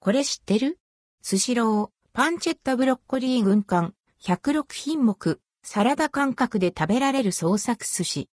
[0.00, 0.78] これ知ってる？
[1.22, 8.28] スシロー、パンチェッタブロッコリー軍艦、106品目、サラダ感覚で食べられる創作寿司。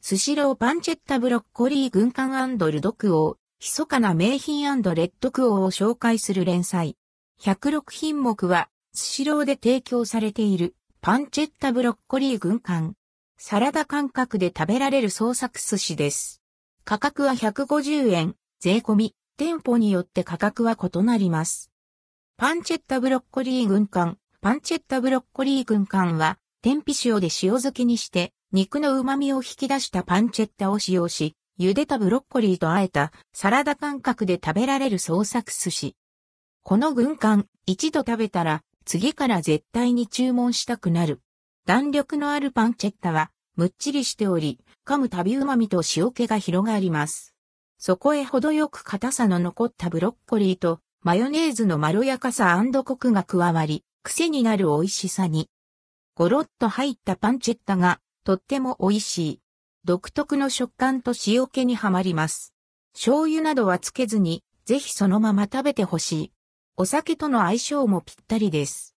[0.00, 6.96] スシローパンチェッタブロッコリー軍艦ルドクオー、密かな名品レッドクオーを紹介する連載。
[7.40, 12.94] 106品目は、スシローで提供されている、パンチェッタブロッコリー軍艦。
[13.38, 16.41] サラダ感覚で食べられる創作寿司です。
[16.84, 21.70] 価格は150円、税込み、店舗によって価格は異なります。
[22.36, 24.18] パンチェッタブロッコリー軍艦。
[24.40, 35.96] パンチェッタブロッコリー軍艦は、天日塩で塩漬けにして、肉の旨味を引き出したパンチェッタを使用し、茹でたブロッコリーと和えたサラダ感覚で食べられる創作寿司。
[36.64, 41.20] この軍艦、一度食べたら、次から絶対に注文したくなる。
[41.64, 47.34] 弾力のあるパンチェッタは、むっちりしており、噛むたび旨味と塩気が広がります。
[47.78, 55.50] そこへ程よく硬さの残ったブロッコリーと、マヨネーズのまろやかさコクが加わり、癖になる美味しさに。
[56.14, 59.40] ゴロッと入ったパンチェッタが、とっても美味しい。
[59.84, 62.54] 独特の食感と塩気にはまります。
[62.92, 66.32] 醤油などはつけずに、ぜひそのまま食べてほしい。
[66.76, 68.94] お酒との相性もぴったりです。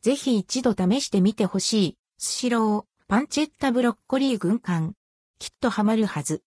[0.00, 1.98] ぜひ一度試してみてほしい。
[2.18, 4.94] スシロー、パンチェッタブロッコリー軍艦。
[5.38, 6.40] きっとハマるはず。